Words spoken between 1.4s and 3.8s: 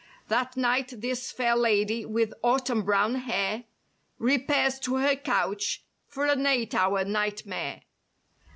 lady with Autumn brown hair